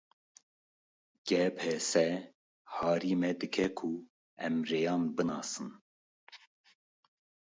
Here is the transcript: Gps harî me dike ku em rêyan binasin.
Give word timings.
Gps 1.27 1.91
harî 2.75 3.13
me 3.21 3.31
dike 3.39 3.67
ku 3.79 3.91
em 4.45 4.55
rêyan 4.69 5.03
binasin. 5.15 5.69